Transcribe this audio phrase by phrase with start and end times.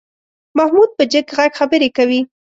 [0.57, 2.21] محمود په جګ غږ خبرې کوي.